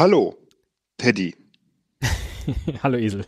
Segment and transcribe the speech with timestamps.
[0.00, 0.34] Hallo,
[0.96, 1.36] Teddy.
[2.82, 3.26] Hallo Esel.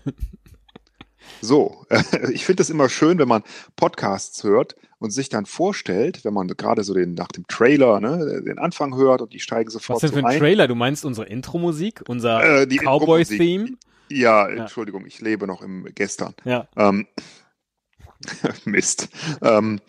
[1.43, 1.85] So,
[2.33, 3.43] ich finde es immer schön, wenn man
[3.77, 8.41] Podcasts hört und sich dann vorstellt, wenn man gerade so den nach dem Trailer ne,
[8.43, 10.39] den Anfang hört und die steigen sofort Was ist denn so für ein ein.
[10.41, 10.67] Trailer?
[10.67, 12.05] Du meinst unsere Intro-Musik?
[12.09, 13.73] Unser Äh, die Cowboy-Theme?
[14.09, 14.63] Ja, Ja.
[14.63, 16.33] Entschuldigung, ich lebe noch im Gestern.
[16.47, 16.69] Ja.
[16.79, 17.07] Ähm,
[18.65, 19.09] Mist.
[19.41, 19.81] Ähm,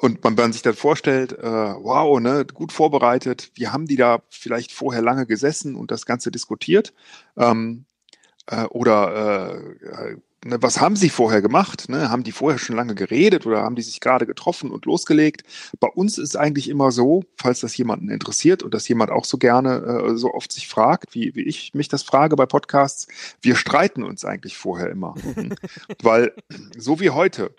[0.00, 4.22] und man, man sich dann vorstellt, äh, wow, ne, gut vorbereitet, wie haben die da
[4.30, 6.92] vielleicht vorher lange gesessen und das Ganze diskutiert?
[7.36, 7.86] Ähm,
[8.46, 11.88] äh, oder äh, äh, ne, was haben sie vorher gemacht?
[11.88, 12.10] Ne?
[12.10, 15.42] Haben die vorher schon lange geredet oder haben die sich gerade getroffen und losgelegt?
[15.80, 19.38] Bei uns ist eigentlich immer so, falls das jemanden interessiert und das jemand auch so
[19.38, 19.76] gerne
[20.10, 23.08] äh, so oft sich fragt, wie, wie ich mich das frage bei Podcasts,
[23.40, 25.14] wir streiten uns eigentlich vorher immer.
[26.02, 26.32] Weil
[26.76, 27.54] so wie heute,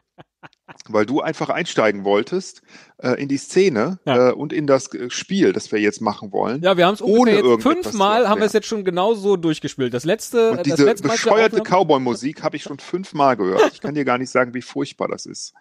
[0.89, 2.61] weil du einfach einsteigen wolltest
[2.97, 4.29] äh, in die Szene Ja.
[4.29, 6.61] äh, und in das äh, Spiel, das wir jetzt machen wollen.
[6.61, 9.93] Ja, wir haben es Ohne ungefähr jetzt fünfmal, haben wir es jetzt schon genauso durchgespielt.
[9.93, 13.71] Das letzte, Und das diese letzte bescheuerte Cowboy-Musik habe ich schon fünfmal gehört.
[13.73, 15.53] Ich kann dir gar nicht sagen, wie furchtbar das ist.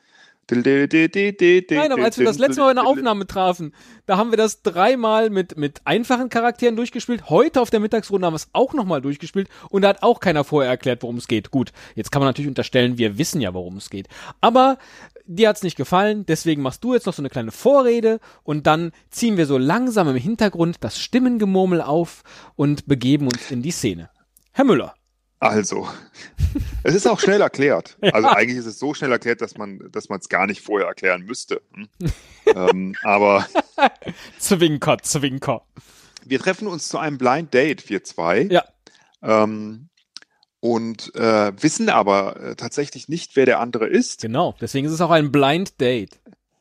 [0.50, 0.88] Nein,
[1.70, 3.74] Nein, aber als wir das letzte Mal in der Aufnahme trafen,
[4.06, 7.30] da haben wir das dreimal mit, mit einfachen Charakteren durchgespielt.
[7.30, 10.44] Heute auf der Mittagsrunde haben wir es auch nochmal durchgespielt und da hat auch keiner
[10.44, 11.50] vorher erklärt, worum es geht.
[11.50, 14.08] Gut, jetzt kann man natürlich unterstellen, wir wissen ja, worum es geht.
[14.42, 14.76] Aber
[15.26, 18.92] dir hat's nicht gefallen, deswegen machst du jetzt noch so eine kleine Vorrede und dann
[19.10, 22.22] ziehen wir so langsam im Hintergrund das Stimmengemurmel auf
[22.56, 24.10] und begeben uns in die Szene.
[24.52, 24.94] Herr Müller.
[25.40, 25.88] Also,
[26.84, 27.98] es ist auch schnell erklärt.
[28.12, 30.88] Also eigentlich ist es so schnell erklärt, dass man dass man es gar nicht vorher
[30.88, 31.60] erklären müsste.
[31.74, 31.88] Hm?
[32.46, 33.46] ähm, aber
[34.38, 35.62] Zwinker, Zwinker.
[36.24, 38.42] wir treffen uns zu einem Blind Date, wir zwei.
[38.42, 38.64] Ja.
[39.22, 39.88] Ähm,
[40.64, 44.22] und äh, wissen aber äh, tatsächlich nicht, wer der andere ist.
[44.22, 46.18] Genau, deswegen ist es auch ein Blind Date.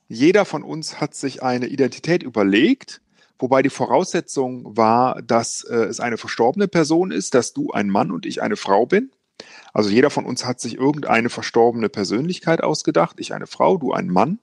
[0.09, 2.99] Jeder von uns hat sich eine Identität überlegt,
[3.39, 8.11] wobei die Voraussetzung war, dass äh, es eine verstorbene Person ist, dass du ein Mann
[8.11, 9.09] und ich eine Frau bin.
[9.71, 13.21] Also jeder von uns hat sich irgendeine verstorbene Persönlichkeit ausgedacht.
[13.21, 14.39] Ich eine Frau, du ein Mann.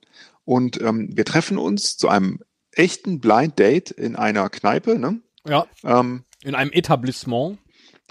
[0.47, 2.41] Und ähm, wir treffen uns zu einem
[2.73, 5.21] echten Blind Date in einer Kneipe, ne?
[5.47, 7.59] Ja, ähm, in einem Etablissement.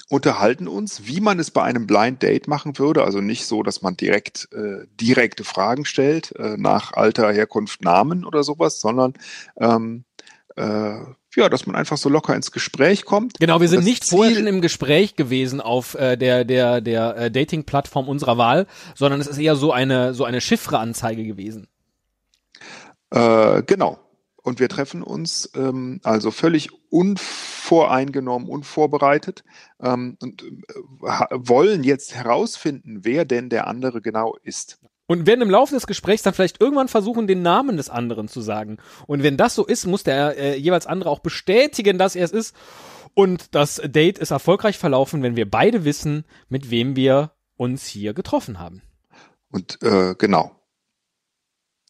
[0.07, 3.03] Unterhalten uns, wie man es bei einem Blind Date machen würde.
[3.03, 8.25] Also nicht so, dass man direkt äh, direkte Fragen stellt äh, nach Alter, Herkunft, Namen
[8.25, 9.13] oder sowas, sondern
[9.57, 10.05] ähm,
[10.55, 10.99] äh,
[11.35, 13.39] ja, dass man einfach so locker ins Gespräch kommt.
[13.39, 17.15] Genau, wir sind nicht vorher Ziel- schon im Gespräch gewesen auf äh, der der der
[17.17, 21.67] äh, Dating-Plattform unserer Wahl, sondern es ist eher so eine so eine Chiffre-Anzeige gewesen.
[23.11, 23.99] Äh, genau.
[24.41, 26.69] Und wir treffen uns ähm, also völlig
[27.69, 29.43] unvoreingenommen, unvorbereitet
[29.81, 30.47] ähm, und äh,
[31.31, 34.79] wollen jetzt herausfinden, wer denn der andere genau ist.
[35.07, 38.41] Und werden im Laufe des Gesprächs dann vielleicht irgendwann versuchen, den Namen des anderen zu
[38.41, 38.77] sagen.
[39.07, 42.31] Und wenn das so ist, muss der äh, jeweils andere auch bestätigen, dass er es
[42.31, 42.55] ist.
[43.15, 48.13] Und das Date ist erfolgreich verlaufen, wenn wir beide wissen, mit wem wir uns hier
[48.13, 48.81] getroffen haben.
[49.51, 50.55] Und äh, genau.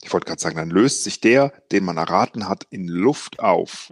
[0.02, 3.92] Ich wollte gerade sagen, dann löst sich der, den man erraten hat, in Luft auf.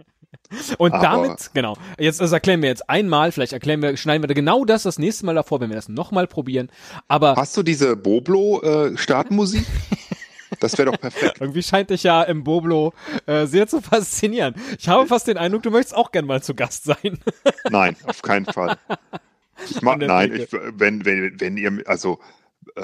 [0.78, 4.34] Und Aber- damit, genau, jetzt das erklären wir jetzt einmal, vielleicht erklären wir, schneiden wir
[4.34, 6.70] genau das das nächste Mal davor, wenn wir das nochmal probieren.
[7.06, 9.64] Aber Hast du diese Boblo-Startmusik?
[10.60, 11.38] das wäre doch perfekt.
[11.40, 12.92] irgendwie scheint dich ja im Boblo
[13.26, 14.54] äh, sehr zu faszinieren.
[14.78, 17.18] Ich habe fast den Eindruck, du möchtest auch gern mal zu Gast sein.
[17.70, 18.78] Nein, auf keinen Fall.
[19.68, 22.20] Ich der nein, ich, wenn, wenn, wenn ihr, also,
[22.76, 22.82] äh,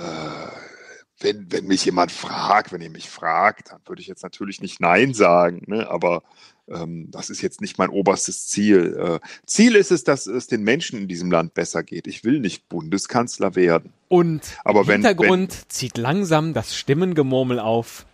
[1.21, 4.81] wenn, wenn mich jemand fragt, wenn ihr mich fragt, dann würde ich jetzt natürlich nicht
[4.81, 5.89] Nein sagen, ne?
[5.89, 6.23] aber
[6.69, 8.97] ähm, das ist jetzt nicht mein oberstes Ziel.
[9.23, 12.07] Äh, Ziel ist es, dass es den Menschen in diesem Land besser geht.
[12.07, 13.93] Ich will nicht Bundeskanzler werden.
[14.09, 18.07] Und Aber im wenn- Hintergrund zieht langsam das Stimmengemurmel auf.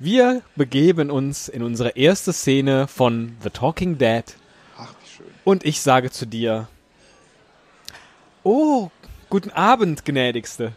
[0.00, 4.24] Wir begeben uns in unsere erste Szene von The Talking Dead
[4.76, 5.26] Ach, wie schön.
[5.44, 6.68] und ich sage zu dir,
[8.42, 8.90] oh,
[9.28, 10.72] guten Abend, gnädigste.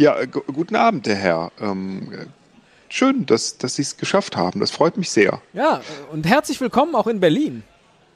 [0.00, 1.52] Ja, äh, gu- guten Abend, der Herr.
[1.60, 2.24] Ähm, äh,
[2.88, 4.58] schön, dass, dass Sie es geschafft haben.
[4.58, 5.42] Das freut mich sehr.
[5.52, 7.64] Ja, und herzlich willkommen auch in Berlin.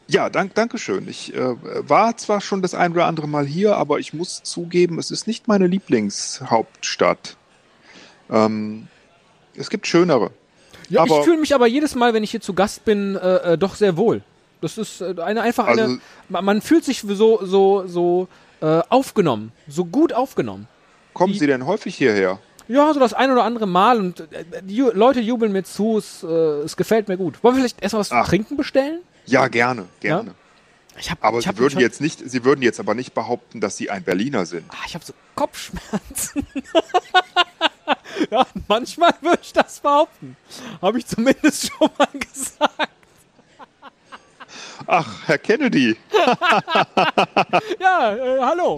[0.07, 1.07] Ja, dank, danke schön.
[1.09, 1.55] Ich äh,
[1.87, 5.27] war zwar schon das ein oder andere Mal hier, aber ich muss zugeben, es ist
[5.27, 7.37] nicht meine Lieblingshauptstadt.
[8.31, 8.89] Ähm,
[9.55, 10.31] es gibt schönere.
[10.89, 13.53] Ja, Aber- ich fühle mich aber jedes Mal, wenn ich hier zu Gast bin, äh,
[13.53, 14.23] äh, doch sehr wohl.
[14.63, 15.83] Das ist eine einfach eine.
[15.83, 15.99] Also-
[16.31, 18.27] man, man fühlt sich so so so
[18.63, 20.67] äh, aufgenommen, so gut aufgenommen.
[21.15, 22.39] Kommen Die- Sie denn häufig hierher?
[22.67, 25.99] Ja, so das ein oder andere Mal und äh, die Leute jubeln mir zu.
[25.99, 27.43] Es, äh, es gefällt mir gut.
[27.45, 28.27] Wollen wir vielleicht erstmal was zu Ach.
[28.29, 29.01] trinken bestellen?
[29.27, 30.35] Ja, gerne, gerne.
[30.99, 33.61] Ich habe Aber ich Sie hab würden jetzt nicht, Sie würden jetzt aber nicht behaupten,
[33.61, 34.65] dass Sie ein Berliner sind.
[34.71, 36.47] Ah, ich habe so Kopfschmerzen.
[38.31, 40.37] ja, manchmal würde ich das behaupten.
[40.81, 42.91] Habe ich zumindest schon mal gesagt.
[44.87, 45.97] Ach, Herr Kennedy.
[47.81, 48.77] ja, äh, hallo.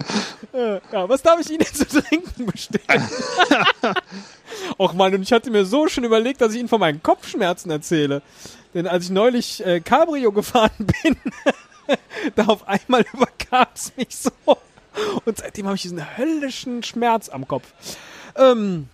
[0.53, 2.16] Äh, ja, was darf ich Ihnen zu trinken
[2.47, 3.07] bestellen?
[4.77, 7.69] Och man, und ich hatte mir so schon überlegt, dass ich Ihnen von meinen Kopfschmerzen
[7.69, 8.21] erzähle.
[8.73, 11.15] Denn als ich neulich äh, Cabrio gefahren bin,
[12.35, 14.31] da auf einmal überkam es mich so.
[15.25, 17.71] Und seitdem habe ich diesen höllischen Schmerz am Kopf.
[18.35, 18.87] Ähm,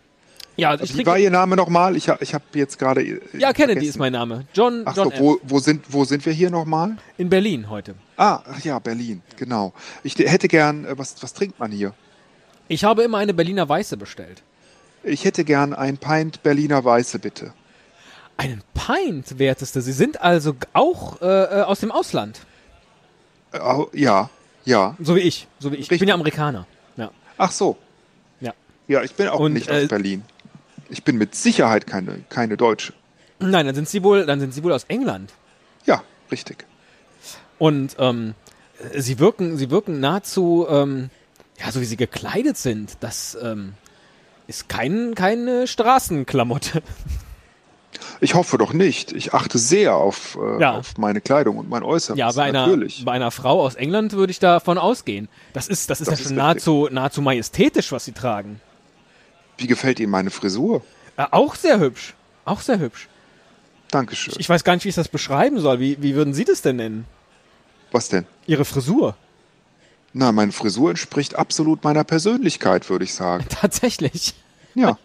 [0.55, 1.95] ja, also ich Wie war Ihr Name nochmal?
[1.95, 3.01] Ich, ich habe jetzt gerade.
[3.01, 3.89] Äh, ja, Kennedy vergessen.
[3.89, 4.45] ist mein Name.
[4.53, 4.83] John.
[4.85, 6.97] Ach John so, wo, wo, sind, wo sind wir hier nochmal?
[7.17, 7.95] In Berlin heute.
[8.17, 9.73] Ah, ja, Berlin, genau.
[10.03, 11.93] Ich hätte gern, äh, was, was trinkt man hier?
[12.73, 14.41] Ich habe immer eine Berliner Weiße bestellt.
[15.03, 17.53] Ich hätte gern ein Pint Berliner Weiße, bitte.
[18.35, 19.79] Einen Pint, werteste.
[19.81, 22.39] Sie sind also auch äh, äh aus dem Ausland.
[23.51, 23.59] Äh,
[23.93, 24.31] ja,
[24.65, 24.95] ja.
[24.99, 25.81] So wie ich, so wie ich.
[25.81, 25.97] Richtig.
[25.97, 26.65] Ich bin ja Amerikaner.
[26.97, 27.11] Ja.
[27.37, 27.77] Ach so.
[28.41, 28.53] Ja.
[28.87, 30.23] Ja, ich bin auch Und, nicht aus Berlin.
[30.89, 32.93] Ich bin mit Sicherheit keine, keine Deutsche.
[33.37, 35.31] Nein, dann sind sie wohl, dann sind sie wohl aus England.
[35.85, 36.65] Ja, richtig.
[37.59, 38.33] Und ähm,
[38.97, 41.11] sie wirken, sie wirken nahezu, ähm,
[41.59, 42.97] ja, so wie sie gekleidet sind.
[42.99, 43.73] Das ähm,
[44.47, 46.81] ist kein, keine Straßenklamotte.
[48.21, 49.11] Ich hoffe doch nicht.
[49.11, 50.77] Ich achte sehr auf, äh, ja.
[50.77, 52.17] auf meine Kleidung und mein Äußeres.
[52.17, 55.29] Ja, bei einer, bei einer Frau aus England würde ich davon ausgehen.
[55.53, 58.59] Das ist, das ist das ja schon nahezu, nahezu majestätisch, was sie tragen.
[59.57, 60.83] Wie gefällt Ihnen meine Frisur?
[61.17, 62.15] Äh, auch sehr hübsch.
[62.45, 63.07] Auch sehr hübsch.
[63.91, 64.33] Dankeschön.
[64.33, 65.79] Ich, ich weiß gar nicht, wie ich das beschreiben soll.
[65.79, 67.05] Wie, wie würden Sie das denn nennen?
[67.91, 68.25] Was denn?
[68.47, 69.15] Ihre Frisur.
[70.13, 73.45] Na, meine Frisur entspricht absolut meiner Persönlichkeit, würde ich sagen.
[73.49, 74.35] Tatsächlich.
[74.75, 74.97] Ja.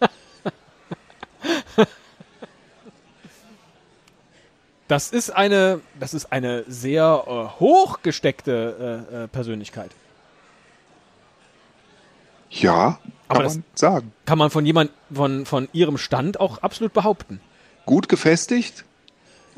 [4.87, 9.91] Das ist eine, das ist eine sehr äh, hochgesteckte äh, äh, Persönlichkeit.
[12.49, 14.11] Ja, kann man sagen.
[14.25, 17.39] Kann man von jemand von, von ihrem Stand auch absolut behaupten.
[17.85, 18.83] Gut gefestigt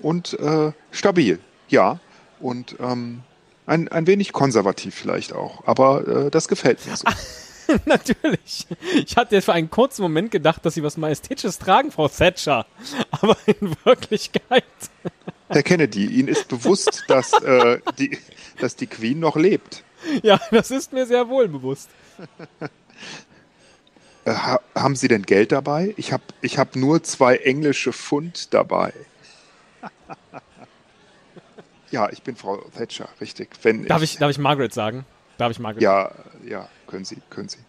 [0.01, 1.39] und äh, stabil,
[1.69, 2.00] ja.
[2.42, 3.24] Und ähm,
[3.71, 5.65] ein, ein wenig konservativ vielleicht auch.
[5.65, 7.07] Aber äh, das gefällt mir so.
[7.85, 8.68] Natürlich.
[9.06, 12.65] Ich hatte für einen kurzen Moment gedacht, dass Sie was Majestätisches tragen, Frau Thatcher.
[13.12, 14.65] Aber in Wirklichkeit.
[15.47, 18.18] Herr Kennedy, Ihnen ist bewusst, dass, äh, die,
[18.59, 19.83] dass die Queen noch lebt.
[20.21, 21.89] Ja, das ist mir sehr wohl bewusst.
[24.25, 24.33] Äh,
[24.75, 25.94] haben Sie denn Geld dabei?
[25.95, 28.94] Ich habe ich hab nur zwei englische Pfund dabei.
[31.92, 33.50] Ja, ich bin Frau Thatcher, richtig.
[33.64, 35.06] Wenn darf, ich, ich, darf ich Margaret sagen?
[35.38, 35.84] Darf ich Margaret?
[35.84, 36.12] Ja,
[36.46, 37.60] ja, können Sie, können Sie.